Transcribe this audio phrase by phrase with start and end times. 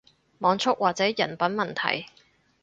[0.39, 2.07] 網速或者人品問題